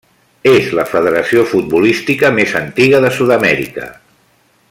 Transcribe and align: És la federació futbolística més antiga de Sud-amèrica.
És 0.51 0.69
la 0.79 0.85
federació 0.93 1.43
futbolística 1.51 2.33
més 2.39 2.57
antiga 2.63 3.05
de 3.05 3.13
Sud-amèrica. 3.19 3.91